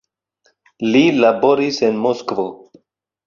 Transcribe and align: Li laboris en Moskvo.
Li 0.95 1.03
laboris 1.17 1.79
en 1.89 2.01
Moskvo. 2.07 2.47